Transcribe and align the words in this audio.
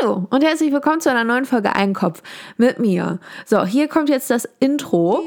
Hallo 0.00 0.26
und 0.30 0.44
herzlich 0.44 0.72
willkommen 0.72 1.00
zu 1.00 1.10
einer 1.10 1.24
neuen 1.24 1.44
Folge 1.44 1.74
Einkopf 1.74 2.22
mit 2.56 2.78
mir. 2.78 3.18
So, 3.46 3.64
hier 3.64 3.88
kommt 3.88 4.08
jetzt 4.08 4.30
das 4.30 4.48
Intro. 4.60 5.22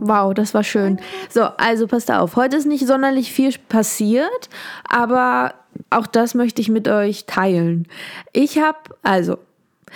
Wow, 0.00 0.34
das 0.34 0.54
war 0.54 0.64
schön. 0.64 1.00
So, 1.28 1.42
also 1.42 1.86
passt 1.86 2.10
auf. 2.10 2.36
Heute 2.36 2.56
ist 2.56 2.66
nicht 2.66 2.86
sonderlich 2.86 3.32
viel 3.32 3.54
passiert, 3.68 4.48
aber 4.88 5.54
auch 5.90 6.06
das 6.06 6.34
möchte 6.34 6.60
ich 6.60 6.68
mit 6.68 6.88
euch 6.88 7.26
teilen. 7.26 7.88
Ich 8.32 8.58
habe, 8.58 8.78
also, 9.02 9.38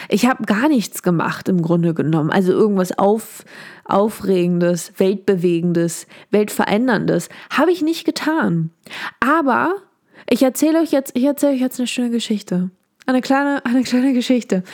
ich 0.08 0.26
habe 0.26 0.44
gar 0.44 0.68
nichts 0.68 1.02
gemacht 1.02 1.48
im 1.48 1.62
Grunde 1.62 1.94
genommen. 1.94 2.30
Also 2.30 2.52
irgendwas 2.52 2.98
auf, 2.98 3.44
Aufregendes, 3.84 4.92
Weltbewegendes, 4.98 6.06
Weltveränderndes 6.30 7.28
habe 7.50 7.70
ich 7.70 7.82
nicht 7.82 8.04
getan. 8.04 8.70
Aber 9.20 9.76
ich 10.28 10.42
erzähle 10.42 10.80
euch 10.80 10.92
jetzt, 10.92 11.12
ich 11.14 11.24
erzähle 11.24 11.52
euch 11.52 11.60
jetzt 11.60 11.78
eine 11.78 11.86
schöne 11.86 12.10
Geschichte. 12.10 12.70
Eine 13.08 13.20
kleine, 13.20 13.64
eine 13.64 13.84
kleine 13.84 14.12
Geschichte. 14.12 14.64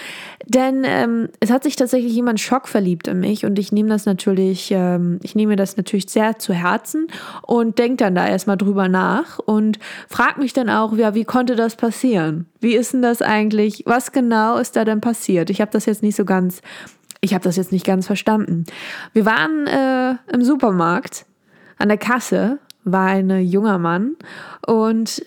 Denn 0.47 0.85
ähm, 0.87 1.29
es 1.41 1.51
hat 1.51 1.65
sich 1.65 1.77
tatsächlich 1.77 2.15
jemand 2.15 2.41
schockverliebt 2.41 3.07
in 3.07 3.21
mich 3.21 3.45
und 3.45 3.59
ich 3.59 3.73
nehme 3.73 3.91
das 3.91 4.07
natürlich, 4.07 4.71
ähm, 4.71 5.21
ich 5.23 5.35
nehme 5.35 5.55
das 5.55 5.77
natürlich 5.77 6.09
sehr 6.09 6.39
zu 6.39 6.55
Herzen 6.55 7.09
und 7.43 7.79
denke 7.79 7.97
dann 7.97 8.15
da 8.15 8.27
erstmal 8.27 8.57
drüber 8.57 8.89
nach 8.89 9.39
und 9.39 9.79
frage 10.09 10.41
mich 10.41 10.55
dann 10.55 10.71
auch, 10.71 10.97
ja, 10.97 11.15
wie 11.15 11.25
konnte 11.25 11.57
das 11.57 11.77
passieren? 11.77 12.47
Wie 12.59 12.75
ist 12.75 12.95
denn 12.95 13.03
das 13.03 13.21
eigentlich? 13.21 13.83
Was 13.85 14.13
genau 14.13 14.57
ist 14.57 14.77
da 14.77 14.87
denn 14.87 15.03
passiert? 15.03 15.51
Ich 15.51 15.61
habe 15.61 15.71
das 15.71 15.85
jetzt 15.85 16.03
nicht 16.03 16.17
so 16.17 16.25
ganz, 16.25 16.63
ich 17.21 17.35
habe 17.35 17.45
das 17.45 17.57
jetzt 17.57 17.71
nicht 17.71 17.85
ganz 17.85 18.07
verstanden. 18.07 18.65
Wir 19.13 19.27
waren 19.27 19.67
äh, 19.67 20.17
im 20.33 20.43
Supermarkt 20.43 21.27
an 21.77 21.89
der 21.89 21.99
Kasse 21.99 22.61
war 22.85 23.07
ein 23.07 23.31
junger 23.45 23.79
Mann 23.79 24.17
und 24.67 25.23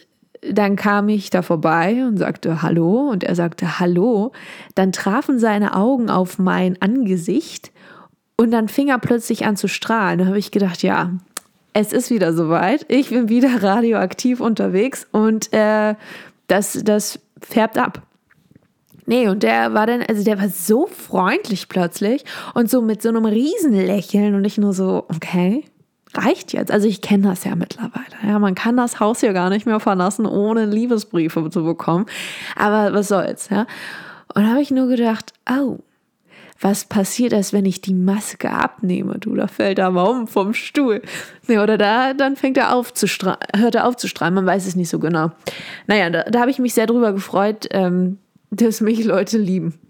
dann 0.51 0.75
kam 0.75 1.09
ich 1.09 1.29
da 1.29 1.41
vorbei 1.41 2.03
und 2.05 2.17
sagte 2.17 2.61
Hallo 2.61 3.09
und 3.09 3.23
er 3.23 3.35
sagte 3.35 3.79
Hallo. 3.79 4.31
Dann 4.75 4.91
trafen 4.91 5.39
seine 5.39 5.75
Augen 5.75 6.09
auf 6.09 6.37
mein 6.37 6.81
Angesicht 6.81 7.71
und 8.37 8.51
dann 8.51 8.67
fing 8.67 8.89
er 8.89 8.99
plötzlich 8.99 9.45
an 9.45 9.55
zu 9.55 9.67
strahlen. 9.67 10.19
Da 10.19 10.25
habe 10.25 10.37
ich 10.37 10.51
gedacht, 10.51 10.83
ja, 10.83 11.11
es 11.73 11.93
ist 11.93 12.09
wieder 12.09 12.33
soweit. 12.33 12.85
Ich 12.89 13.09
bin 13.09 13.29
wieder 13.29 13.49
radioaktiv 13.63 14.39
unterwegs 14.39 15.07
und 15.11 15.51
äh, 15.53 15.95
das, 16.47 16.79
das 16.83 17.19
färbt 17.41 17.77
ab. 17.77 18.01
Nee, 19.07 19.27
und 19.27 19.43
der 19.43 19.73
war 19.73 19.85
dann, 19.85 20.01
also 20.01 20.23
der 20.23 20.39
war 20.39 20.49
so 20.49 20.87
freundlich 20.87 21.69
plötzlich 21.69 22.25
und 22.55 22.71
so 22.71 22.81
mit 22.81 23.03
so 23.03 23.09
einem 23.09 23.25
Riesenlächeln 23.25 24.33
und 24.33 24.45
ich 24.45 24.57
nur 24.57 24.73
so, 24.73 25.05
okay, 25.13 25.63
reicht 26.17 26.53
jetzt. 26.53 26.71
Also 26.71 26.87
ich 26.87 27.01
kenne 27.01 27.27
das 27.29 27.43
ja 27.43 27.55
mittlerweile. 27.55 28.05
Ja, 28.25 28.39
man 28.39 28.55
kann 28.55 28.77
das 28.77 28.99
Haus 28.99 29.21
ja 29.21 29.33
gar 29.33 29.49
nicht 29.49 29.65
mehr 29.65 29.79
verlassen, 29.79 30.25
ohne 30.25 30.65
Liebesbriefe 30.65 31.49
zu 31.49 31.63
bekommen. 31.63 32.05
Aber 32.55 32.93
was 32.93 33.07
soll's, 33.07 33.49
ja? 33.49 33.67
Und 34.33 34.49
habe 34.49 34.61
ich 34.61 34.71
nur 34.71 34.87
gedacht, 34.87 35.33
oh, 35.49 35.79
was 36.59 36.85
passiert 36.85 37.33
ist, 37.33 37.53
wenn 37.53 37.65
ich 37.65 37.81
die 37.81 37.93
Maske 37.93 38.49
abnehme? 38.49 39.17
Du, 39.19 39.35
da 39.35 39.47
fällt 39.47 39.77
er 39.77 39.91
mal 39.91 40.03
um 40.03 40.27
vom 40.27 40.53
Stuhl. 40.53 41.01
Nee, 41.47 41.59
oder 41.59 41.77
da, 41.77 42.13
dann 42.13 42.35
fängt 42.35 42.57
er 42.57 42.73
auf 42.73 42.93
zu 42.93 43.07
hört 43.07 43.75
er 43.75 43.87
auf 43.87 43.97
zu 43.97 44.07
strahlen, 44.07 44.33
man 44.33 44.45
weiß 44.45 44.65
es 44.65 44.75
nicht 44.75 44.89
so 44.89 44.99
genau. 44.99 45.31
Naja, 45.87 46.09
da, 46.09 46.23
da 46.23 46.39
habe 46.39 46.51
ich 46.51 46.59
mich 46.59 46.73
sehr 46.73 46.87
drüber 46.87 47.11
gefreut, 47.11 47.67
ähm, 47.71 48.19
dass 48.51 48.81
mich 48.81 49.03
Leute 49.03 49.37
lieben. 49.37 49.79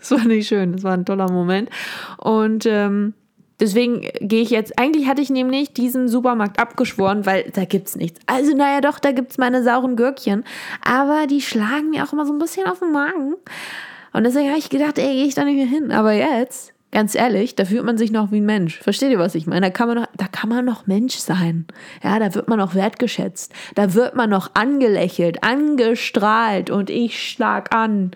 Das 0.00 0.12
war 0.12 0.24
nicht 0.24 0.46
schön, 0.46 0.74
das 0.74 0.84
war 0.84 0.92
ein 0.92 1.04
toller 1.04 1.28
Moment. 1.28 1.70
Und 2.18 2.66
ähm, 2.66 3.14
Deswegen 3.60 4.08
gehe 4.20 4.42
ich 4.42 4.50
jetzt, 4.50 4.78
eigentlich 4.78 5.08
hatte 5.08 5.20
ich 5.20 5.30
nämlich 5.30 5.72
diesen 5.72 6.08
Supermarkt 6.08 6.60
abgeschworen, 6.60 7.26
weil 7.26 7.50
da 7.52 7.64
gibt's 7.64 7.96
nichts. 7.96 8.20
Also, 8.26 8.54
naja, 8.54 8.80
doch, 8.80 9.00
da 9.00 9.10
gibt's 9.10 9.36
meine 9.36 9.64
sauren 9.64 9.96
Gürkchen. 9.96 10.44
Aber 10.84 11.26
die 11.26 11.40
schlagen 11.40 11.90
mir 11.90 12.04
auch 12.04 12.12
immer 12.12 12.24
so 12.24 12.32
ein 12.32 12.38
bisschen 12.38 12.66
auf 12.66 12.78
den 12.78 12.92
Magen. 12.92 13.34
Und 14.12 14.24
deswegen 14.24 14.48
habe 14.48 14.58
ich 14.58 14.70
gedacht, 14.70 14.98
ey, 14.98 15.12
gehe 15.12 15.26
ich 15.26 15.34
da 15.34 15.44
nicht 15.44 15.56
mehr 15.56 15.66
hin. 15.66 15.90
Aber 15.90 16.12
jetzt, 16.12 16.72
ganz 16.92 17.16
ehrlich, 17.16 17.56
da 17.56 17.64
fühlt 17.64 17.84
man 17.84 17.98
sich 17.98 18.12
noch 18.12 18.30
wie 18.30 18.40
ein 18.40 18.46
Mensch. 18.46 18.78
Versteht 18.78 19.10
ihr, 19.10 19.18
was 19.18 19.34
ich 19.34 19.46
meine? 19.46 19.62
Da 19.62 19.70
kann 19.70 19.88
man 19.88 19.98
noch, 19.98 20.06
da 20.16 20.26
kann 20.28 20.48
man 20.48 20.64
noch 20.64 20.86
Mensch 20.86 21.16
sein. 21.16 21.66
Ja, 22.02 22.18
da 22.20 22.34
wird 22.34 22.48
man 22.48 22.58
noch 22.58 22.76
wertgeschätzt. 22.76 23.52
Da 23.74 23.94
wird 23.94 24.14
man 24.14 24.30
noch 24.30 24.50
angelächelt, 24.54 25.42
angestrahlt 25.42 26.70
und 26.70 26.90
ich 26.90 27.20
schlag 27.28 27.74
an. 27.74 28.12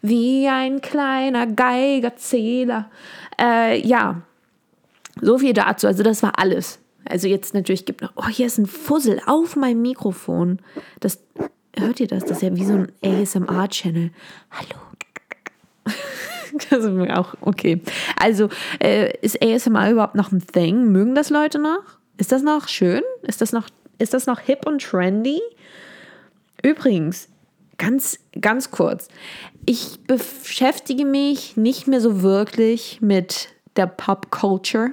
Wie 0.00 0.48
ein 0.48 0.80
kleiner 0.80 1.46
Geigerzähler. 1.46 2.90
Äh, 3.38 3.86
ja, 3.86 4.22
so 5.20 5.38
viel 5.38 5.52
dazu. 5.52 5.86
Also 5.86 6.02
das 6.02 6.22
war 6.22 6.38
alles. 6.38 6.78
Also 7.04 7.28
jetzt 7.28 7.54
natürlich 7.54 7.84
gibt 7.84 8.02
noch, 8.02 8.12
oh, 8.16 8.28
hier 8.28 8.46
ist 8.46 8.58
ein 8.58 8.66
Fussel 8.66 9.20
auf 9.26 9.56
meinem 9.56 9.82
Mikrofon. 9.82 10.58
Das, 11.00 11.22
hört 11.78 12.00
ihr 12.00 12.08
das? 12.08 12.24
Das 12.24 12.38
ist 12.38 12.42
ja 12.42 12.54
wie 12.56 12.64
so 12.64 12.74
ein 12.74 12.92
ASMR-Channel. 13.02 14.10
Hallo. 14.50 14.80
das 16.70 16.84
ist 16.84 16.90
mir 16.90 17.18
auch 17.18 17.34
okay. 17.40 17.80
Also 18.20 18.48
äh, 18.80 19.16
ist 19.20 19.42
ASMR 19.42 19.92
überhaupt 19.92 20.16
noch 20.16 20.32
ein 20.32 20.44
Thing? 20.46 20.90
Mögen 20.90 21.14
das 21.14 21.30
Leute 21.30 21.58
noch? 21.58 21.82
Ist 22.18 22.32
das 22.32 22.42
noch 22.42 22.68
schön? 22.68 23.02
Ist 23.22 23.40
das 23.40 23.52
noch, 23.52 23.68
ist 23.98 24.14
das 24.14 24.26
noch 24.26 24.40
hip 24.40 24.66
und 24.66 24.82
trendy? 24.82 25.40
Übrigens, 26.62 27.28
ganz, 27.78 28.18
ganz 28.40 28.70
kurz. 28.70 29.08
Ich 29.66 30.00
beschäftige 30.06 31.04
mich 31.04 31.56
nicht 31.56 31.86
mehr 31.86 32.00
so 32.00 32.22
wirklich 32.22 33.00
mit 33.00 33.48
der 33.76 33.86
Pop 33.86 34.30
Culture. 34.30 34.92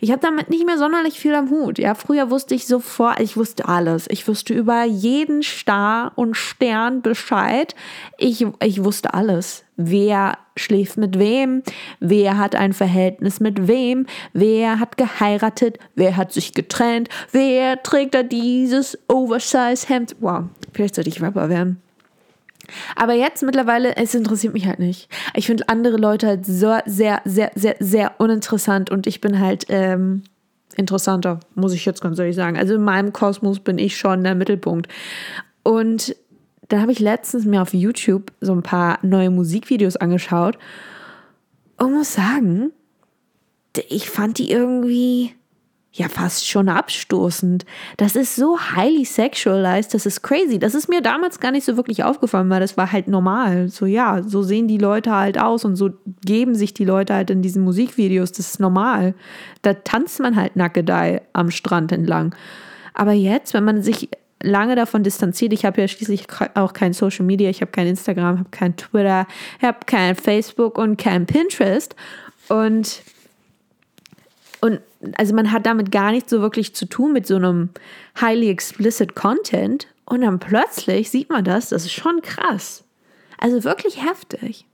Ich 0.00 0.10
habe 0.10 0.20
damit 0.20 0.50
nicht 0.50 0.66
mehr 0.66 0.78
sonderlich 0.78 1.18
viel 1.18 1.34
am 1.34 1.50
Hut. 1.50 1.78
Ja, 1.78 1.94
früher 1.94 2.30
wusste 2.30 2.54
ich 2.54 2.66
sofort, 2.66 3.20
ich 3.20 3.36
wusste 3.36 3.68
alles. 3.68 4.06
Ich 4.10 4.26
wusste 4.28 4.54
über 4.54 4.84
jeden 4.84 5.42
Star 5.42 6.12
und 6.16 6.36
Stern 6.36 7.02
Bescheid. 7.02 7.74
Ich, 8.18 8.46
ich 8.62 8.84
wusste 8.84 9.14
alles. 9.14 9.64
Wer 9.76 10.38
schläft 10.56 10.96
mit 10.98 11.18
wem? 11.18 11.62
Wer 11.98 12.38
hat 12.38 12.54
ein 12.54 12.72
Verhältnis 12.72 13.40
mit 13.40 13.66
wem? 13.66 14.06
Wer 14.32 14.78
hat 14.78 14.96
geheiratet? 14.96 15.78
Wer 15.94 16.16
hat 16.16 16.32
sich 16.32 16.52
getrennt? 16.52 17.08
Wer 17.32 17.82
trägt 17.82 18.14
da 18.14 18.22
dieses 18.22 18.98
Oversize 19.08 19.88
Hemd? 19.88 20.16
Wow, 20.20 20.44
vielleicht 20.72 20.94
sollte 20.94 21.10
ich 21.10 21.20
Rapper 21.20 21.48
werden. 21.48 21.83
Aber 22.96 23.14
jetzt 23.14 23.42
mittlerweile, 23.42 23.96
es 23.96 24.14
interessiert 24.14 24.54
mich 24.54 24.66
halt 24.66 24.78
nicht. 24.78 25.08
Ich 25.34 25.46
finde 25.46 25.68
andere 25.68 25.96
Leute 25.96 26.26
halt 26.26 26.46
so, 26.46 26.76
sehr, 26.86 27.20
sehr, 27.24 27.50
sehr, 27.54 27.76
sehr 27.78 28.12
uninteressant 28.18 28.90
und 28.90 29.06
ich 29.06 29.20
bin 29.20 29.40
halt 29.40 29.66
ähm, 29.68 30.22
interessanter, 30.76 31.40
muss 31.54 31.72
ich 31.72 31.84
jetzt 31.84 32.00
ganz 32.00 32.18
ehrlich 32.18 32.36
sagen. 32.36 32.56
Also 32.56 32.74
in 32.74 32.82
meinem 32.82 33.12
Kosmos 33.12 33.60
bin 33.60 33.78
ich 33.78 33.96
schon 33.96 34.24
der 34.24 34.34
Mittelpunkt. 34.34 34.88
Und 35.62 36.16
da 36.68 36.80
habe 36.80 36.92
ich 36.92 36.98
letztens 36.98 37.44
mir 37.44 37.62
auf 37.62 37.74
YouTube 37.74 38.32
so 38.40 38.52
ein 38.52 38.62
paar 38.62 38.98
neue 39.02 39.30
Musikvideos 39.30 39.96
angeschaut 39.96 40.58
und 41.78 41.92
muss 41.92 42.14
sagen, 42.14 42.72
ich 43.88 44.08
fand 44.08 44.38
die 44.38 44.50
irgendwie 44.50 45.34
ja 45.96 46.08
fast 46.08 46.48
schon 46.48 46.68
abstoßend. 46.68 47.64
Das 47.96 48.16
ist 48.16 48.34
so 48.34 48.58
highly 48.58 49.04
sexualized, 49.04 49.94
das 49.94 50.06
ist 50.06 50.22
crazy. 50.22 50.58
Das 50.58 50.74
ist 50.74 50.88
mir 50.88 51.00
damals 51.00 51.38
gar 51.38 51.52
nicht 51.52 51.64
so 51.64 51.76
wirklich 51.76 52.02
aufgefallen, 52.02 52.50
weil 52.50 52.58
das 52.58 52.76
war 52.76 52.90
halt 52.90 53.06
normal. 53.06 53.68
So 53.68 53.86
ja, 53.86 54.22
so 54.24 54.42
sehen 54.42 54.66
die 54.66 54.78
Leute 54.78 55.12
halt 55.12 55.38
aus 55.38 55.64
und 55.64 55.76
so 55.76 55.90
geben 56.24 56.56
sich 56.56 56.74
die 56.74 56.84
Leute 56.84 57.14
halt 57.14 57.30
in 57.30 57.42
diesen 57.42 57.62
Musikvideos. 57.62 58.32
Das 58.32 58.50
ist 58.50 58.60
normal. 58.60 59.14
Da 59.62 59.74
tanzt 59.74 60.18
man 60.18 60.34
halt 60.34 60.56
nackedei 60.56 61.22
am 61.32 61.52
Strand 61.52 61.92
entlang. 61.92 62.34
Aber 62.92 63.12
jetzt, 63.12 63.54
wenn 63.54 63.64
man 63.64 63.80
sich 63.80 64.08
lange 64.42 64.74
davon 64.76 65.02
distanziert. 65.02 65.52
Ich 65.54 65.64
habe 65.64 65.80
ja 65.80 65.88
schließlich 65.88 66.26
auch 66.54 66.74
kein 66.74 66.92
Social 66.92 67.24
Media, 67.24 67.48
ich 67.48 67.62
habe 67.62 67.70
kein 67.70 67.86
Instagram, 67.86 68.40
habe 68.40 68.50
kein 68.50 68.76
Twitter, 68.76 69.26
habe 69.62 69.78
kein 69.86 70.16
Facebook 70.16 70.76
und 70.76 70.98
kein 70.98 71.24
Pinterest. 71.24 71.96
Und 72.48 73.00
und 74.64 74.80
also 75.18 75.34
man 75.34 75.52
hat 75.52 75.66
damit 75.66 75.92
gar 75.92 76.10
nichts 76.10 76.30
so 76.30 76.40
wirklich 76.40 76.74
zu 76.74 76.86
tun 76.86 77.12
mit 77.12 77.26
so 77.26 77.36
einem 77.36 77.68
highly 78.18 78.48
explicit 78.48 79.14
Content. 79.14 79.88
Und 80.06 80.22
dann 80.22 80.38
plötzlich 80.38 81.10
sieht 81.10 81.28
man 81.28 81.44
das, 81.44 81.68
das 81.68 81.84
ist 81.84 81.92
schon 81.92 82.22
krass. 82.22 82.82
Also 83.36 83.62
wirklich 83.62 84.02
heftig. 84.02 84.64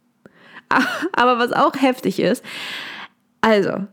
Aber 1.13 1.41
was 1.41 1.53
auch 1.53 1.75
heftig 1.75 2.21
ist, 2.21 2.45
also, 3.41 3.89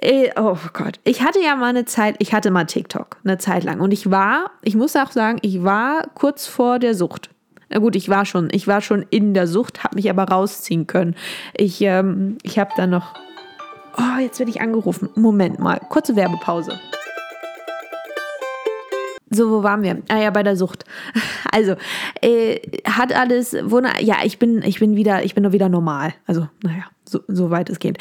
eh, 0.00 0.30
oh 0.36 0.56
Gott, 0.72 1.00
ich 1.04 1.20
hatte 1.20 1.40
ja 1.42 1.54
mal 1.54 1.68
eine 1.68 1.84
Zeit, 1.84 2.16
ich 2.18 2.32
hatte 2.32 2.50
mal 2.50 2.64
TikTok, 2.64 3.18
eine 3.22 3.36
Zeit 3.36 3.62
lang. 3.62 3.80
Und 3.80 3.92
ich 3.92 4.10
war, 4.10 4.52
ich 4.62 4.74
muss 4.74 4.96
auch 4.96 5.12
sagen, 5.12 5.38
ich 5.42 5.62
war 5.62 6.08
kurz 6.14 6.46
vor 6.46 6.78
der 6.78 6.94
Sucht. 6.94 7.28
Na 7.68 7.78
gut, 7.78 7.94
ich 7.94 8.08
war 8.08 8.24
schon, 8.24 8.48
ich 8.52 8.66
war 8.66 8.80
schon 8.80 9.04
in 9.10 9.34
der 9.34 9.46
Sucht, 9.46 9.84
habe 9.84 9.96
mich 9.96 10.08
aber 10.08 10.24
rausziehen 10.24 10.86
können. 10.86 11.14
Ich, 11.52 11.82
ähm, 11.82 12.38
ich 12.42 12.58
habe 12.58 12.70
dann 12.78 12.88
noch 12.88 13.12
Oh, 13.98 14.20
jetzt 14.20 14.38
werde 14.38 14.50
ich 14.50 14.60
angerufen. 14.60 15.08
Moment 15.14 15.58
mal. 15.58 15.80
Kurze 15.88 16.16
Werbepause. 16.16 16.78
So, 19.30 19.50
wo 19.50 19.62
waren 19.62 19.82
wir? 19.82 20.02
Ah 20.08 20.18
ja, 20.18 20.30
bei 20.30 20.42
der 20.42 20.56
Sucht. 20.56 20.84
Also, 21.52 21.74
äh, 22.20 22.60
hat 22.84 23.14
alles, 23.14 23.54
wunder 23.54 23.98
ja, 24.02 24.16
ich 24.24 24.38
bin, 24.38 24.60
ich 24.60 24.78
bin 24.78 24.94
wieder, 24.94 25.24
ich 25.24 25.34
bin 25.34 25.42
nur 25.42 25.52
wieder 25.52 25.70
normal. 25.70 26.12
Also, 26.26 26.48
naja, 26.62 26.84
so, 27.08 27.20
so 27.28 27.50
weit 27.50 27.70
es 27.70 27.78
geht. 27.78 27.96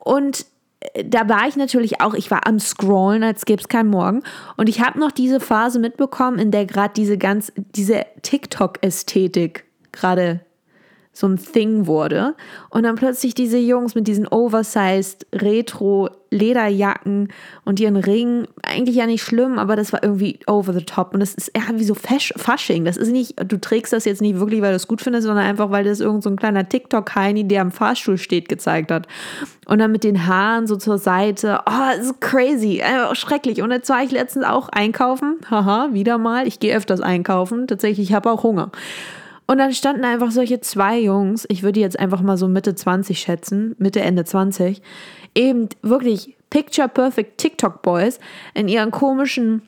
Und 0.00 0.44
äh, 0.80 1.04
da 1.06 1.26
war 1.26 1.48
ich 1.48 1.56
natürlich 1.56 2.02
auch, 2.02 2.12
ich 2.12 2.30
war 2.30 2.46
am 2.46 2.58
Scrollen, 2.58 3.22
als 3.22 3.46
gäbe 3.46 3.62
es 3.62 3.68
keinen 3.68 3.88
Morgen. 3.88 4.22
Und 4.58 4.68
ich 4.68 4.82
habe 4.82 4.98
noch 4.98 5.10
diese 5.10 5.40
Phase 5.40 5.78
mitbekommen, 5.78 6.38
in 6.38 6.50
der 6.50 6.66
gerade 6.66 6.92
diese 6.94 7.16
ganz, 7.16 7.50
diese 7.56 8.04
TikTok-Ästhetik 8.20 9.64
gerade 9.92 10.40
so 11.18 11.26
ein 11.26 11.36
Thing 11.36 11.88
wurde. 11.88 12.36
Und 12.70 12.84
dann 12.84 12.94
plötzlich 12.94 13.34
diese 13.34 13.58
Jungs 13.58 13.96
mit 13.96 14.06
diesen 14.06 14.28
oversized 14.28 15.26
Retro-Lederjacken 15.34 17.32
und 17.64 17.80
ihren 17.80 17.96
Ringen. 17.96 18.46
Eigentlich 18.62 18.94
ja 18.94 19.06
nicht 19.06 19.24
schlimm, 19.24 19.58
aber 19.58 19.74
das 19.74 19.92
war 19.92 20.00
irgendwie 20.04 20.38
over 20.46 20.72
the 20.72 20.84
top. 20.84 21.14
Und 21.14 21.20
das 21.20 21.34
ist 21.34 21.48
eher 21.48 21.70
wie 21.74 21.82
so 21.82 21.94
Fasching. 21.94 22.84
Das 22.84 22.96
ist 22.96 23.10
nicht, 23.10 23.34
du 23.36 23.58
trägst 23.58 23.92
das 23.92 24.04
jetzt 24.04 24.22
nicht 24.22 24.38
wirklich, 24.38 24.62
weil 24.62 24.70
du 24.70 24.76
es 24.76 24.86
gut 24.86 25.02
findest, 25.02 25.26
sondern 25.26 25.44
einfach, 25.44 25.72
weil 25.72 25.82
das 25.82 25.98
irgend 25.98 26.22
so 26.22 26.30
ein 26.30 26.36
kleiner 26.36 26.68
TikTok-Heini, 26.68 27.48
der 27.48 27.62
am 27.62 27.72
Fahrstuhl 27.72 28.16
steht, 28.16 28.48
gezeigt 28.48 28.92
hat. 28.92 29.08
Und 29.66 29.80
dann 29.80 29.90
mit 29.90 30.04
den 30.04 30.28
Haaren 30.28 30.68
so 30.68 30.76
zur 30.76 30.98
Seite. 30.98 31.62
Oh, 31.66 31.96
das 31.96 32.06
ist 32.06 32.20
crazy. 32.20 32.78
Äh, 32.78 33.12
schrecklich. 33.16 33.60
Und 33.60 33.72
jetzt 33.72 33.90
war 33.90 34.04
ich 34.04 34.12
letztens 34.12 34.44
auch 34.44 34.68
einkaufen. 34.68 35.38
Haha, 35.50 35.88
wieder 35.90 36.16
mal. 36.16 36.46
Ich 36.46 36.60
gehe 36.60 36.76
öfters 36.76 37.00
einkaufen. 37.00 37.66
Tatsächlich, 37.66 38.08
ich 38.10 38.14
habe 38.14 38.30
auch 38.30 38.44
Hunger. 38.44 38.70
Und 39.50 39.56
dann 39.56 39.72
standen 39.72 40.04
einfach 40.04 40.30
solche 40.30 40.60
zwei 40.60 41.00
Jungs, 41.00 41.46
ich 41.48 41.62
würde 41.62 41.80
jetzt 41.80 41.98
einfach 41.98 42.20
mal 42.20 42.36
so 42.36 42.48
Mitte 42.48 42.74
20 42.74 43.18
schätzen, 43.18 43.74
Mitte, 43.78 44.00
Ende 44.00 44.26
20, 44.26 44.82
eben 45.34 45.70
wirklich 45.80 46.36
Picture 46.50 46.86
Perfect 46.86 47.38
TikTok 47.38 47.80
Boys 47.80 48.20
in 48.52 48.68
ihren 48.68 48.90
komischen 48.90 49.62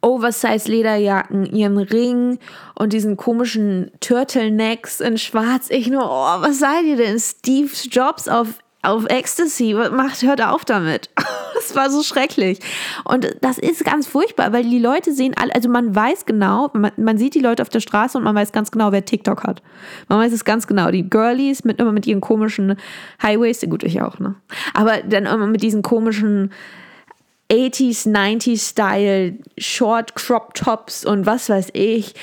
Oversize 0.00 0.70
Lederjacken, 0.70 1.44
ihren 1.44 1.76
Ring 1.76 2.38
und 2.76 2.94
diesen 2.94 3.18
komischen 3.18 3.90
Turtlenecks 4.00 5.00
in 5.00 5.18
schwarz. 5.18 5.68
Ich 5.70 5.88
nur, 5.88 6.04
oh, 6.04 6.40
was 6.40 6.58
seid 6.58 6.84
ihr 6.84 6.96
denn? 6.96 7.18
Steve 7.18 7.70
Jobs 7.90 8.26
auf 8.26 8.58
auf 8.82 9.06
Ecstasy. 9.08 9.74
Macht, 9.74 10.22
hört 10.22 10.42
auf 10.42 10.64
damit. 10.64 11.10
Das 11.54 11.74
war 11.74 11.90
so 11.90 12.04
schrecklich. 12.04 12.60
Und 13.04 13.36
das 13.40 13.58
ist 13.58 13.84
ganz 13.84 14.06
furchtbar, 14.06 14.52
weil 14.52 14.62
die 14.62 14.78
Leute 14.78 15.12
sehen 15.12 15.34
alle, 15.36 15.54
also 15.54 15.68
man 15.68 15.92
weiß 15.92 16.24
genau, 16.24 16.70
man, 16.72 16.92
man 16.96 17.18
sieht 17.18 17.34
die 17.34 17.40
Leute 17.40 17.62
auf 17.62 17.68
der 17.68 17.80
Straße 17.80 18.16
und 18.16 18.22
man 18.22 18.34
weiß 18.34 18.52
ganz 18.52 18.70
genau, 18.70 18.92
wer 18.92 19.04
TikTok 19.04 19.42
hat. 19.42 19.60
Man 20.08 20.20
weiß 20.20 20.32
es 20.32 20.44
ganz 20.44 20.68
genau. 20.68 20.92
Die 20.92 21.10
Girlies 21.10 21.64
mit 21.64 21.80
immer 21.80 21.90
mit 21.90 22.06
ihren 22.06 22.20
komischen 22.20 22.76
Highways, 23.20 23.60
gut, 23.68 23.82
ich 23.82 24.00
auch, 24.00 24.20
ne? 24.20 24.36
Aber 24.72 24.98
dann 25.02 25.26
immer 25.26 25.48
mit 25.48 25.62
diesen 25.62 25.82
komischen 25.82 26.52
80s, 27.50 28.06
90s 28.06 28.70
Style, 28.70 29.38
Short 29.58 30.14
Crop 30.14 30.54
Tops 30.54 31.04
und 31.04 31.26
was 31.26 31.50
weiß 31.50 31.70
ich 31.72 32.14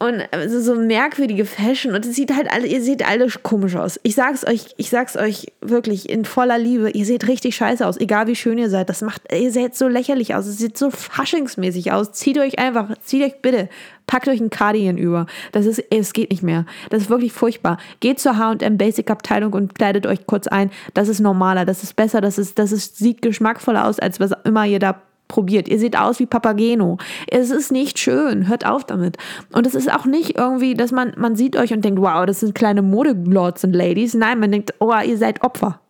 und 0.00 0.22
also 0.32 0.60
so 0.60 0.74
merkwürdige 0.74 1.44
Fashion 1.44 1.94
und 1.94 2.06
es 2.06 2.16
sieht 2.16 2.34
halt 2.34 2.50
alle, 2.50 2.66
ihr 2.66 2.82
seht 2.82 3.06
alle 3.06 3.28
komisch 3.42 3.76
aus. 3.76 4.00
Ich 4.02 4.14
sag's 4.14 4.46
euch, 4.46 4.74
ich 4.78 4.88
sag's 4.88 5.14
euch 5.14 5.52
wirklich 5.60 6.08
in 6.08 6.24
voller 6.24 6.56
Liebe, 6.56 6.88
ihr 6.90 7.04
seht 7.04 7.28
richtig 7.28 7.54
scheiße 7.54 7.86
aus, 7.86 7.98
egal 7.98 8.26
wie 8.26 8.34
schön 8.34 8.56
ihr 8.56 8.70
seid. 8.70 8.88
Das 8.88 9.02
macht, 9.02 9.30
ihr 9.30 9.52
seht 9.52 9.76
so 9.76 9.88
lächerlich 9.88 10.34
aus, 10.34 10.46
es 10.46 10.56
sieht 10.56 10.78
so 10.78 10.90
faschingsmäßig 10.90 11.92
aus. 11.92 12.12
Zieht 12.12 12.38
euch 12.38 12.58
einfach, 12.58 12.96
zieht 13.04 13.22
euch 13.22 13.42
bitte, 13.42 13.68
packt 14.06 14.26
euch 14.28 14.40
ein 14.40 14.48
Cardigan 14.48 14.96
über. 14.96 15.26
Das 15.52 15.66
ist, 15.66 15.84
es 15.90 16.14
geht 16.14 16.30
nicht 16.30 16.42
mehr. 16.42 16.64
Das 16.88 17.02
ist 17.02 17.10
wirklich 17.10 17.34
furchtbar. 17.34 17.76
Geht 18.00 18.20
zur 18.20 18.38
H&M 18.38 18.78
Basic 18.78 19.10
Abteilung 19.10 19.52
und 19.52 19.74
kleidet 19.74 20.06
euch 20.06 20.26
kurz 20.26 20.46
ein. 20.46 20.70
Das 20.94 21.08
ist 21.08 21.20
normaler, 21.20 21.66
das 21.66 21.82
ist 21.82 21.94
besser, 21.94 22.22
das 22.22 22.38
ist, 22.38 22.58
das 22.58 22.72
ist, 22.72 22.96
sieht 22.96 23.20
geschmackvoller 23.20 23.86
aus, 23.86 23.98
als 23.98 24.18
was 24.18 24.32
immer 24.44 24.64
ihr 24.64 24.78
da 24.78 25.02
probiert. 25.30 25.68
Ihr 25.68 25.78
seht 25.78 25.96
aus 25.96 26.18
wie 26.18 26.26
Papageno. 26.26 26.98
Es 27.28 27.50
ist 27.50 27.72
nicht 27.72 27.98
schön. 27.98 28.48
Hört 28.48 28.66
auf 28.66 28.84
damit. 28.84 29.16
Und 29.52 29.66
es 29.66 29.74
ist 29.74 29.90
auch 29.90 30.04
nicht 30.04 30.36
irgendwie, 30.36 30.74
dass 30.74 30.92
man, 30.92 31.14
man 31.16 31.36
sieht 31.36 31.56
euch 31.56 31.72
und 31.72 31.84
denkt, 31.84 32.00
wow, 32.00 32.26
das 32.26 32.40
sind 32.40 32.54
kleine 32.54 32.82
Modelords 32.82 33.64
und 33.64 33.72
Ladies. 33.72 34.12
Nein, 34.14 34.40
man 34.40 34.50
denkt, 34.50 34.74
oh, 34.80 34.92
ihr 34.92 35.16
seid 35.16 35.42
Opfer. 35.42 35.80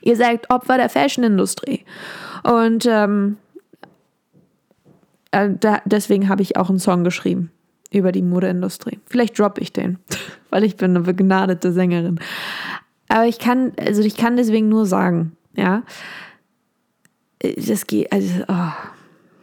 Ihr 0.00 0.16
seid 0.16 0.48
Opfer 0.50 0.78
der 0.78 0.88
Fashion-Industrie. 0.88 1.84
Und 2.44 2.86
ähm, 2.86 3.36
äh, 5.32 5.50
da, 5.58 5.82
deswegen 5.84 6.28
habe 6.28 6.42
ich 6.42 6.56
auch 6.56 6.70
einen 6.70 6.78
Song 6.78 7.04
geschrieben 7.04 7.50
über 7.92 8.12
die 8.12 8.22
Modeindustrie. 8.22 9.00
Vielleicht 9.06 9.38
droppe 9.38 9.60
ich 9.60 9.72
den, 9.72 9.98
weil 10.50 10.64
ich 10.64 10.76
bin 10.76 10.92
eine 10.92 11.00
begnadete 11.00 11.72
Sängerin. 11.72 12.20
Aber 13.08 13.26
ich 13.26 13.40
kann, 13.40 13.72
also 13.78 14.02
ich 14.02 14.16
kann 14.16 14.36
deswegen 14.36 14.68
nur 14.68 14.86
sagen, 14.86 15.36
ja, 15.56 15.82
das 17.42 17.86
geht, 17.86 18.12
also, 18.12 18.44
oh, 18.48 18.72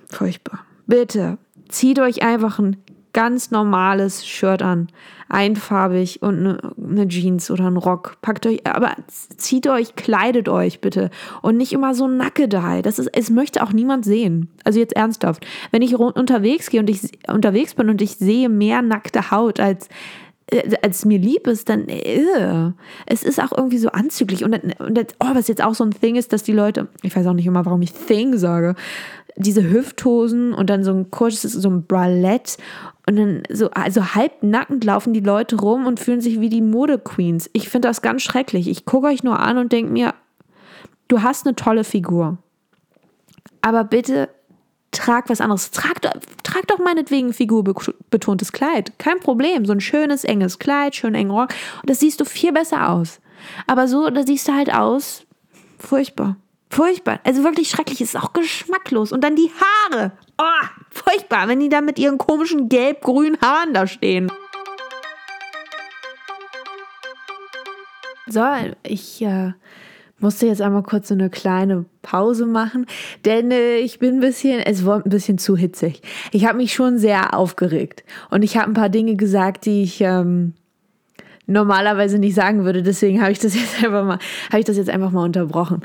furchtbar. 0.09 0.65
Bitte, 0.85 1.37
zieht 1.69 1.99
euch 1.99 2.23
einfach 2.23 2.59
ein 2.59 2.77
ganz 3.17 3.49
normales 3.49 4.27
Shirt 4.27 4.61
an, 4.61 4.89
einfarbig 5.27 6.21
und 6.21 6.37
eine, 6.37 6.57
eine 6.77 7.07
Jeans 7.07 7.49
oder 7.49 7.65
ein 7.65 7.77
Rock. 7.77 8.17
Packt 8.21 8.45
euch, 8.45 8.65
aber 8.67 8.95
zieht 9.07 9.67
euch, 9.67 9.95
kleidet 9.95 10.47
euch 10.49 10.81
bitte 10.81 11.09
und 11.41 11.57
nicht 11.57 11.73
immer 11.73 11.95
so 11.95 12.07
nackedei. 12.07 12.83
Das 12.83 12.99
ist, 12.99 13.09
es 13.13 13.31
möchte 13.31 13.63
auch 13.63 13.73
niemand 13.73 14.05
sehen. 14.05 14.49
Also 14.63 14.79
jetzt 14.79 14.95
ernsthaft, 14.95 15.47
wenn 15.71 15.81
ich 15.81 15.97
unterwegs 15.97 16.69
gehe 16.69 16.79
und 16.79 16.91
ich 16.91 17.09
unterwegs 17.27 17.73
bin 17.73 17.89
und 17.89 18.03
ich 18.03 18.17
sehe 18.17 18.49
mehr 18.49 18.83
nackte 18.83 19.31
Haut 19.31 19.59
als 19.59 19.87
äh, 19.87 19.89
als 20.81 21.03
mir 21.03 21.19
lieb 21.19 21.45
ist, 21.47 21.67
dann 21.67 21.89
äh, 21.89 22.71
es 23.05 23.23
ist 23.23 23.41
auch 23.41 23.51
irgendwie 23.55 23.77
so 23.77 23.89
anzüglich. 23.89 24.45
Und, 24.45 24.53
und 24.79 24.99
oh, 25.19 25.27
was 25.33 25.47
jetzt 25.47 25.61
auch 25.61 25.75
so 25.75 25.83
ein 25.83 25.91
Thing 25.91 26.15
ist, 26.15 26.31
dass 26.31 26.43
die 26.43 26.53
Leute, 26.53 26.87
ich 27.01 27.15
weiß 27.15 27.27
auch 27.27 27.33
nicht 27.33 27.45
immer, 27.45 27.65
warum 27.65 27.81
ich 27.81 27.91
Thing 27.91 28.37
sage, 28.37 28.75
diese 29.35 29.69
Hüfthosen 29.69 30.53
und 30.53 30.69
dann 30.69 30.83
so 30.83 30.91
ein 30.91 31.11
kurzes, 31.11 31.51
so 31.53 31.69
ein 31.69 31.83
Bralett 31.85 32.57
und 33.07 33.17
dann 33.17 33.43
so, 33.51 33.69
also 33.71 34.15
halb 34.15 34.41
nackend 34.41 34.83
laufen 34.83 35.13
die 35.13 35.19
Leute 35.19 35.57
rum 35.57 35.85
und 35.85 35.99
fühlen 35.99 36.21
sich 36.21 36.39
wie 36.39 36.49
die 36.49 36.61
Mode-Queens. 36.61 37.49
Ich 37.53 37.69
finde 37.69 37.89
das 37.89 38.01
ganz 38.01 38.21
schrecklich. 38.21 38.67
Ich 38.67 38.85
gucke 38.85 39.07
euch 39.07 39.23
nur 39.23 39.39
an 39.39 39.57
und 39.57 39.71
denke 39.71 39.91
mir, 39.91 40.13
du 41.07 41.21
hast 41.21 41.45
eine 41.45 41.55
tolle 41.55 41.83
Figur. 41.83 42.37
Aber 43.61 43.83
bitte 43.83 44.29
trag 44.97 45.29
was 45.29 45.41
anderes. 45.41 45.71
Trag, 45.71 46.01
trag 46.43 46.67
doch 46.67 46.79
meinetwegen 46.79 47.27
ein 47.27 47.33
figurbetontes 47.33 48.51
Kleid. 48.51 48.93
Kein 48.97 49.19
Problem. 49.19 49.65
So 49.65 49.73
ein 49.73 49.81
schönes, 49.81 50.23
enges 50.23 50.59
Kleid, 50.59 50.95
schön 50.95 51.15
engen 51.15 51.31
Rock. 51.31 51.49
Und 51.81 51.89
das 51.89 51.99
siehst 51.99 52.19
du 52.19 52.25
viel 52.25 52.51
besser 52.51 52.89
aus. 52.89 53.19
Aber 53.67 53.87
so, 53.87 54.09
da 54.09 54.25
siehst 54.25 54.47
du 54.47 54.53
halt 54.53 54.73
aus. 54.73 55.25
Furchtbar. 55.79 56.37
Furchtbar. 56.69 57.19
Also 57.23 57.43
wirklich 57.43 57.69
schrecklich. 57.69 58.01
Ist 58.01 58.17
auch 58.17 58.33
geschmacklos. 58.33 59.11
Und 59.11 59.23
dann 59.23 59.35
die 59.35 59.51
Haare. 59.91 60.11
Oh, 60.37 60.67
furchtbar, 60.89 61.47
wenn 61.47 61.59
die 61.59 61.69
da 61.69 61.81
mit 61.81 61.99
ihren 61.99 62.17
komischen 62.17 62.67
gelb-grünen 62.67 63.39
Haaren 63.41 63.73
da 63.73 63.87
stehen. 63.87 64.31
So, 68.29 68.43
ich 68.83 69.21
äh, 69.21 69.53
musste 70.19 70.47
jetzt 70.47 70.61
einmal 70.61 70.83
kurz 70.83 71.09
so 71.09 71.13
eine 71.13 71.29
kleine 71.29 71.85
Pause 72.01 72.45
machen, 72.45 72.85
denn 73.25 73.51
äh, 73.51 73.77
ich 73.77 73.99
bin 73.99 74.15
ein 74.15 74.19
bisschen, 74.19 74.59
es 74.59 74.85
war 74.85 75.03
ein 75.03 75.09
bisschen 75.09 75.37
zu 75.37 75.55
hitzig. 75.55 76.01
Ich 76.31 76.45
habe 76.45 76.57
mich 76.57 76.73
schon 76.73 76.97
sehr 76.97 77.33
aufgeregt 77.33 78.03
und 78.29 78.43
ich 78.43 78.57
habe 78.57 78.71
ein 78.71 78.73
paar 78.73 78.89
Dinge 78.89 79.15
gesagt, 79.15 79.65
die 79.65 79.83
ich 79.83 80.01
ähm, 80.01 80.53
normalerweise 81.45 82.19
nicht 82.19 82.35
sagen 82.35 82.65
würde. 82.65 82.83
Deswegen 82.83 83.21
habe 83.21 83.31
ich 83.31 83.39
das 83.39 83.55
jetzt 83.59 83.83
einfach 83.83 84.05
mal, 84.05 84.19
habe 84.49 84.59
ich 84.59 84.65
das 84.65 84.77
jetzt 84.77 84.89
einfach 84.89 85.11
mal 85.11 85.23
unterbrochen. 85.23 85.81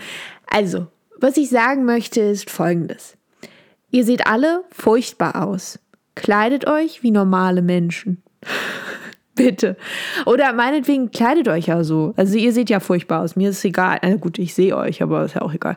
Also, 0.47 0.87
was 1.19 1.37
ich 1.37 1.49
sagen 1.49 1.85
möchte, 1.85 2.21
ist 2.21 2.51
Folgendes: 2.51 3.17
Ihr 3.91 4.05
seht 4.05 4.27
alle 4.27 4.65
furchtbar 4.71 5.47
aus. 5.47 5.79
Kleidet 6.15 6.67
euch 6.67 7.03
wie 7.03 7.11
normale 7.11 7.62
Menschen. 7.62 8.23
Bitte. 9.35 9.77
Oder 10.27 10.53
meinetwegen 10.53 11.11
kleidet 11.11 11.49
euch 11.49 11.67
ja 11.67 11.85
so. 11.85 12.12
Also 12.17 12.37
ihr 12.37 12.53
seht 12.53 12.69
ja 12.69 12.81
furchtbar 12.81 13.23
aus. 13.23 13.35
Mir 13.37 13.51
ist 13.51 13.59
es 13.59 13.65
egal. 13.65 13.99
Na 14.03 14.17
gut, 14.17 14.39
ich 14.39 14.55
sehe 14.55 14.77
euch, 14.77 15.03
aber 15.03 15.25
ist 15.25 15.35
ja 15.35 15.43
auch 15.43 15.55
egal. 15.55 15.77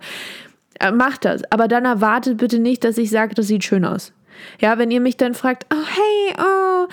Äh, 0.79 0.91
macht 0.91 1.25
das. 1.25 1.41
Aber 1.51 1.67
dann 1.67 1.85
erwartet 1.85 2.37
bitte 2.37 2.59
nicht, 2.59 2.83
dass 2.83 2.97
ich 2.97 3.09
sage, 3.09 3.33
das 3.33 3.47
sieht 3.47 3.63
schön 3.63 3.85
aus. 3.85 4.11
Ja, 4.59 4.77
wenn 4.77 4.91
ihr 4.91 4.99
mich 4.99 5.15
dann 5.15 5.33
fragt, 5.33 5.65
oh 5.73 5.85
hey, 5.85 6.35
oh, 6.37 6.87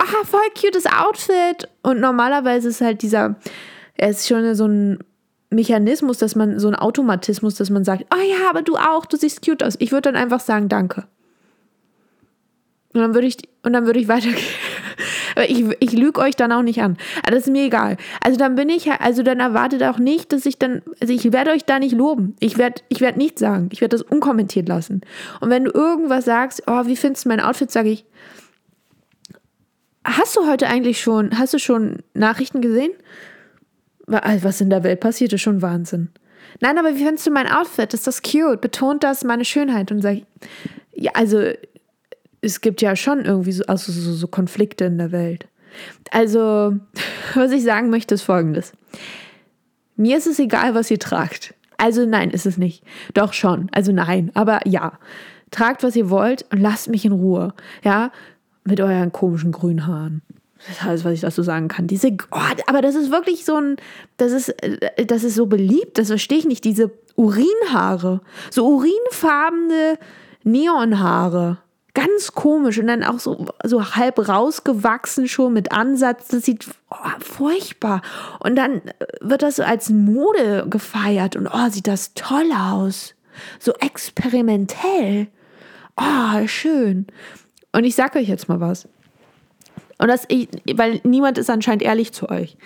oh 0.00 0.24
voll 0.24 0.40
cutes 0.60 0.86
Outfit. 0.86 1.68
Und 1.82 2.00
normalerweise 2.00 2.68
ist 2.68 2.80
halt 2.80 3.02
dieser, 3.02 3.34
es 3.96 4.20
ist 4.20 4.28
schon 4.28 4.54
so 4.54 4.66
ein 4.66 4.98
Mechanismus, 5.50 6.18
dass 6.18 6.36
man, 6.36 6.58
so 6.58 6.68
ein 6.68 6.74
Automatismus, 6.76 7.56
dass 7.56 7.70
man 7.70 7.84
sagt, 7.84 8.06
oh 8.14 8.22
ja, 8.22 8.48
aber 8.50 8.62
du 8.62 8.76
auch, 8.76 9.06
du 9.06 9.16
siehst 9.16 9.44
cute 9.44 9.64
aus. 9.64 9.74
Ich 9.78 9.90
würde 9.90 10.12
dann 10.12 10.16
einfach 10.16 10.40
sagen, 10.40 10.68
danke. 10.68 11.04
Und 12.92 13.00
dann 13.00 13.14
würde 13.14 13.26
ich, 13.26 13.36
und 13.62 13.72
dann 13.72 13.86
würde 13.86 13.98
ich 13.98 14.08
weitergehen. 14.08 14.38
Ich, 15.36 15.64
ich 15.80 15.92
lüge 15.92 16.20
euch 16.20 16.36
dann 16.36 16.52
auch 16.52 16.62
nicht 16.62 16.80
an. 16.80 16.96
Das 17.26 17.40
ist 17.40 17.50
mir 17.50 17.64
egal. 17.64 17.96
Also 18.22 18.38
dann 18.38 18.54
bin 18.54 18.68
ich, 18.68 18.90
also 18.90 19.22
dann 19.22 19.40
erwartet 19.40 19.82
auch 19.82 19.98
nicht, 19.98 20.32
dass 20.32 20.46
ich 20.46 20.58
dann, 20.58 20.82
also 21.00 21.12
ich 21.12 21.32
werde 21.32 21.50
euch 21.50 21.64
da 21.64 21.78
nicht 21.78 21.94
loben. 21.94 22.36
Ich 22.40 22.58
werde, 22.58 22.82
ich 22.88 23.00
werde 23.00 23.18
nichts 23.18 23.40
sagen. 23.40 23.68
Ich 23.72 23.80
werde 23.80 23.96
das 23.96 24.02
unkommentiert 24.02 24.68
lassen. 24.68 25.00
Und 25.40 25.50
wenn 25.50 25.64
du 25.64 25.72
irgendwas 25.72 26.24
sagst, 26.24 26.62
oh, 26.66 26.86
wie 26.86 26.96
findest 26.96 27.24
du 27.24 27.28
mein 27.30 27.40
Outfit, 27.40 27.70
sage 27.70 27.90
ich, 27.90 28.04
hast 30.04 30.36
du 30.36 30.46
heute 30.46 30.68
eigentlich 30.68 31.00
schon, 31.00 31.38
hast 31.38 31.54
du 31.54 31.58
schon 31.58 31.98
Nachrichten 32.14 32.60
gesehen? 32.60 32.92
Was 34.06 34.60
in 34.60 34.70
der 34.70 34.84
Welt 34.84 35.00
passiert, 35.00 35.32
ist 35.32 35.40
schon 35.40 35.62
Wahnsinn. 35.62 36.10
Nein, 36.60 36.78
aber 36.78 36.94
wie 36.94 37.04
findest 37.04 37.26
du 37.26 37.30
mein 37.30 37.50
Outfit? 37.50 37.94
Ist 37.94 38.06
das 38.06 38.22
cute? 38.22 38.60
Betont 38.60 39.02
das 39.02 39.24
meine 39.24 39.44
Schönheit? 39.44 39.90
Und 39.90 40.02
sage, 40.02 40.22
ja, 40.94 41.12
also 41.14 41.42
es 42.44 42.60
gibt 42.60 42.82
ja 42.82 42.94
schon 42.94 43.24
irgendwie 43.24 43.52
so, 43.52 43.64
also 43.64 43.90
so, 43.90 44.12
so 44.12 44.28
Konflikte 44.28 44.84
in 44.84 44.98
der 44.98 45.12
Welt. 45.12 45.46
Also, 46.10 46.76
was 47.34 47.50
ich 47.52 47.62
sagen 47.62 47.90
möchte, 47.90 48.14
ist 48.14 48.22
folgendes. 48.22 48.72
Mir 49.96 50.18
ist 50.18 50.26
es 50.26 50.38
egal, 50.38 50.74
was 50.74 50.90
ihr 50.90 50.98
tragt. 50.98 51.54
Also 51.76 52.06
nein, 52.06 52.30
ist 52.30 52.46
es 52.46 52.56
nicht. 52.56 52.84
Doch 53.14 53.32
schon. 53.32 53.68
Also 53.72 53.92
nein, 53.92 54.30
aber 54.34 54.66
ja. 54.66 54.98
Tragt, 55.50 55.82
was 55.82 55.94
ihr 55.94 56.10
wollt 56.10 56.44
und 56.50 56.60
lasst 56.60 56.88
mich 56.88 57.04
in 57.04 57.12
Ruhe. 57.12 57.54
Ja, 57.84 58.10
mit 58.64 58.80
euren 58.80 59.12
komischen 59.12 59.52
grünen 59.52 59.86
Haaren. 59.86 60.22
Das 60.58 60.76
ist 60.76 60.84
alles, 60.84 61.04
was 61.04 61.12
ich 61.12 61.20
dazu 61.20 61.42
sagen 61.42 61.68
kann. 61.68 61.86
Diese, 61.86 62.16
oh, 62.30 62.38
aber 62.66 62.80
das 62.80 62.94
ist 62.94 63.10
wirklich 63.10 63.44
so 63.44 63.56
ein, 63.56 63.76
das 64.16 64.32
ist, 64.32 64.48
äh, 64.48 65.04
das 65.04 65.22
ist 65.22 65.34
so 65.34 65.46
beliebt, 65.46 65.98
das 65.98 66.08
verstehe 66.08 66.38
ich 66.38 66.46
nicht. 66.46 66.64
Diese 66.64 66.90
Urinhaare, 67.16 68.20
so 68.50 68.66
urinfarbene 68.66 69.98
Neonhaare. 70.42 71.58
Ganz 71.94 72.32
komisch 72.32 72.78
und 72.78 72.88
dann 72.88 73.04
auch 73.04 73.20
so, 73.20 73.46
so 73.62 73.94
halb 73.94 74.28
rausgewachsen 74.28 75.28
schon 75.28 75.52
mit 75.52 75.70
Ansatz. 75.70 76.28
Das 76.28 76.44
sieht 76.44 76.66
oh, 76.90 76.96
furchtbar. 77.20 78.02
Und 78.40 78.56
dann 78.56 78.82
wird 79.20 79.42
das 79.42 79.56
so 79.56 79.62
als 79.62 79.90
Mode 79.90 80.66
gefeiert 80.68 81.36
und 81.36 81.46
oh, 81.46 81.68
sieht 81.70 81.86
das 81.86 82.14
toll 82.14 82.50
aus. 82.52 83.14
So 83.60 83.72
experimentell. 83.74 85.28
Oh, 85.96 86.46
schön. 86.46 87.06
Und 87.72 87.84
ich 87.84 87.94
sage 87.94 88.18
euch 88.18 88.28
jetzt 88.28 88.48
mal 88.48 88.60
was. 88.60 88.88
Und 89.98 90.08
das, 90.08 90.24
ich, 90.28 90.48
weil 90.74 91.00
niemand 91.04 91.38
ist 91.38 91.50
anscheinend 91.50 91.82
ehrlich 91.82 92.12
zu 92.12 92.28
euch. 92.28 92.56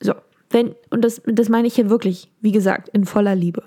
So, 0.00 0.14
wenn, 0.50 0.74
und 0.90 1.04
das, 1.04 1.20
das 1.26 1.48
meine 1.48 1.66
ich 1.66 1.74
hier 1.74 1.90
wirklich, 1.90 2.30
wie 2.40 2.52
gesagt, 2.52 2.88
in 2.88 3.04
voller 3.04 3.34
Liebe. 3.34 3.64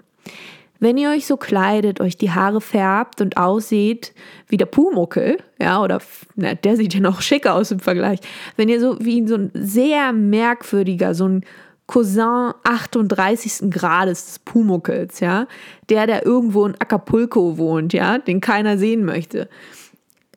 Wenn 0.79 0.98
ihr 0.98 1.10
euch 1.10 1.25
so 1.25 1.38
kleidet, 1.38 2.01
euch 2.01 2.17
die 2.17 2.31
Haare 2.31 2.62
färbt 2.62 3.22
und 3.22 3.38
aussieht 3.38 4.13
wie 4.48 4.57
der 4.57 4.65
Pumuckel, 4.65 5.38
ja, 5.60 5.81
oder 5.81 6.00
na, 6.36 6.53
der 6.53 6.75
sieht 6.75 6.93
ja 6.93 7.00
noch 7.00 7.22
schicker 7.22 7.55
aus 7.55 7.72
im 7.72 7.79
Vergleich. 7.79 8.19
Wenn 8.55 8.69
ihr 8.69 8.79
so 8.79 8.98
wie 9.00 9.27
so 9.27 9.36
ein 9.36 9.51
sehr 9.53 10.13
merkwürdiger, 10.13 11.13
so 11.13 11.27
ein 11.27 11.46
Cousin 11.88 12.53
38. 12.63 13.72
Grades 13.72 14.25
des 14.25 14.39
Pumuckels, 14.39 15.22
ja, 15.22 15.48
der, 15.89 16.05
der 16.05 16.25
irgendwo 16.25 16.65
in 16.65 16.75
Acapulco 16.79 17.57
wohnt, 17.57 17.93
ja, 17.93 18.17
den 18.17 18.41
keiner 18.41 18.77
sehen 18.77 19.05
möchte. 19.05 19.50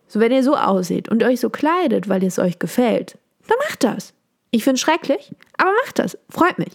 So, 0.07 0.21
wenn 0.21 0.33
ihr 0.33 0.43
so 0.43 0.57
aussieht 0.57 1.09
und 1.09 1.23
euch 1.23 1.41
so 1.41 1.51
kleidet, 1.51 2.09
weil 2.09 2.25
es 2.25 2.39
euch 2.39 2.59
gefällt, 2.59 3.19
dann 3.49 3.59
macht 3.69 3.85
das. 3.85 4.15
Ich 4.53 4.65
finde 4.65 4.75
es 4.75 4.81
schrecklich, 4.81 5.33
aber 5.59 5.71
macht 5.85 6.01
das. 6.01 6.19
Freut 6.29 6.59
mich. 6.59 6.73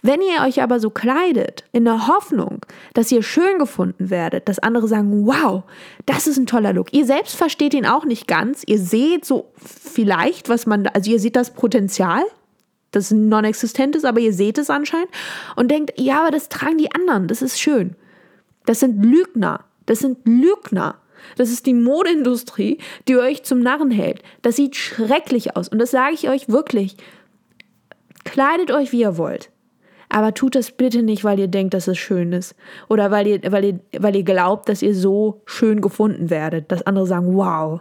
Wenn 0.00 0.20
ihr 0.20 0.46
euch 0.46 0.62
aber 0.62 0.78
so 0.78 0.90
kleidet, 0.90 1.64
in 1.72 1.84
der 1.84 2.06
Hoffnung, 2.06 2.64
dass 2.94 3.10
ihr 3.10 3.24
schön 3.24 3.58
gefunden 3.58 4.10
werdet, 4.10 4.48
dass 4.48 4.60
andere 4.60 4.86
sagen, 4.86 5.26
wow, 5.26 5.64
das 6.06 6.28
ist 6.28 6.36
ein 6.36 6.46
toller 6.46 6.72
Look. 6.72 6.92
Ihr 6.92 7.04
selbst 7.04 7.34
versteht 7.34 7.74
ihn 7.74 7.84
auch 7.84 8.04
nicht 8.04 8.28
ganz. 8.28 8.62
Ihr 8.64 8.78
seht 8.78 9.24
so 9.24 9.50
vielleicht, 9.56 10.48
was 10.48 10.66
man, 10.66 10.86
also 10.86 11.10
ihr 11.10 11.18
seht 11.18 11.34
das 11.34 11.52
Potenzial, 11.52 12.22
das 12.92 13.10
non-existent 13.10 13.96
ist, 13.96 14.04
aber 14.04 14.20
ihr 14.20 14.32
seht 14.32 14.56
es 14.56 14.70
anscheinend 14.70 15.10
und 15.56 15.68
denkt, 15.68 15.94
ja, 15.96 16.20
aber 16.20 16.30
das 16.30 16.48
tragen 16.48 16.78
die 16.78 16.92
anderen, 16.94 17.26
das 17.26 17.42
ist 17.42 17.60
schön. 17.60 17.96
Das 18.66 18.80
sind 18.80 19.04
Lügner. 19.04 19.64
Das 19.86 20.00
sind 20.00 20.18
Lügner. 20.26 20.96
Das 21.36 21.50
ist 21.50 21.66
die 21.66 21.74
Modeindustrie, 21.74 22.78
die 23.08 23.16
euch 23.16 23.42
zum 23.42 23.60
Narren 23.60 23.90
hält. 23.90 24.22
Das 24.42 24.56
sieht 24.56 24.76
schrecklich 24.76 25.56
aus. 25.56 25.68
Und 25.68 25.78
das 25.78 25.90
sage 25.90 26.14
ich 26.14 26.28
euch 26.28 26.48
wirklich. 26.48 26.96
Kleidet 28.26 28.72
euch, 28.72 28.92
wie 28.92 29.00
ihr 29.00 29.16
wollt. 29.16 29.50
Aber 30.08 30.34
tut 30.34 30.54
das 30.54 30.72
bitte 30.72 31.02
nicht, 31.02 31.24
weil 31.24 31.38
ihr 31.38 31.48
denkt, 31.48 31.74
dass 31.74 31.88
es 31.88 31.96
schön 31.96 32.32
ist. 32.32 32.54
Oder 32.88 33.10
weil 33.10 33.26
ihr, 33.26 33.40
weil 33.50 33.64
ihr, 33.64 33.80
weil 33.98 34.16
ihr 34.16 34.24
glaubt, 34.24 34.68
dass 34.68 34.82
ihr 34.82 34.94
so 34.94 35.42
schön 35.46 35.80
gefunden 35.80 36.28
werdet. 36.28 36.70
Dass 36.70 36.86
andere 36.86 37.06
sagen, 37.06 37.36
wow, 37.36 37.80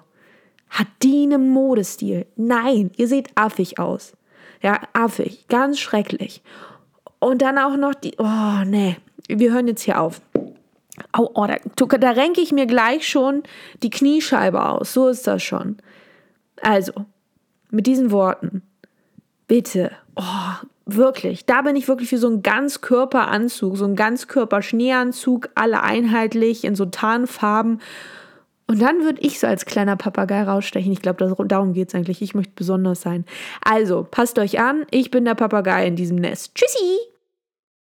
hat 0.70 0.88
die 1.02 1.24
einen 1.24 1.50
Modestil? 1.50 2.26
Nein, 2.36 2.92
ihr 2.96 3.08
seht 3.08 3.30
affig 3.36 3.80
aus. 3.80 4.14
Ja, 4.62 4.82
affig. 4.94 5.48
Ganz 5.48 5.80
schrecklich. 5.80 6.42
Und 7.20 7.42
dann 7.42 7.58
auch 7.58 7.76
noch 7.76 7.96
die, 7.96 8.14
oh 8.18 8.64
nee, 8.66 8.98
wir 9.28 9.52
hören 9.52 9.68
jetzt 9.68 9.82
hier 9.82 10.00
auf. 10.00 10.22
Oh, 11.18 11.30
oh 11.34 11.48
da, 11.48 11.58
da 11.98 12.12
renke 12.12 12.42
ich 12.42 12.52
mir 12.52 12.68
gleich 12.68 13.08
schon 13.08 13.44
die 13.84 13.90
Kniescheibe 13.90 14.64
aus. 14.64 14.94
So 14.94 15.10
ist 15.10 15.28
das 15.28 15.44
schon. 15.44 15.78
Also, 16.62 16.94
mit 17.72 17.88
diesen 17.88 18.12
Worten, 18.12 18.62
bitte, 19.48 19.92
oh, 20.16 20.66
wirklich, 20.86 21.46
da 21.46 21.62
bin 21.62 21.76
ich 21.76 21.88
wirklich 21.88 22.10
für 22.10 22.18
so 22.18 22.28
einen 22.28 22.44
Ganzkörperanzug, 22.44 23.78
so 23.78 23.86
einen 23.86 23.96
Ganzkörper-Schneeanzug, 23.96 25.50
alle 25.56 25.82
einheitlich 25.84 26.64
in 26.64 26.76
so 26.76 26.86
Tarnfarben. 26.86 27.82
Und 28.68 28.82
dann 28.82 29.04
würde 29.04 29.22
ich 29.22 29.40
so 29.40 29.48
als 29.48 29.66
kleiner 29.66 29.96
Papagei 29.96 30.42
rausstechen. 30.44 30.92
Ich 30.92 31.02
glaube, 31.02 31.46
darum 31.46 31.74
geht 31.74 31.90
es 31.90 31.96
eigentlich. 31.96 32.22
Ich 32.22 32.34
möchte 32.34 32.54
besonders 32.56 33.02
sein. 33.02 33.26
Also, 33.64 34.08
passt 34.10 34.40
euch 34.40 34.60
an. 34.60 34.86
Ich 34.90 35.12
bin 35.12 35.26
der 35.26 35.36
Papagei 35.36 35.86
in 35.86 35.96
diesem 35.96 36.18
Nest. 36.18 36.56
Tschüssi! 36.56 37.15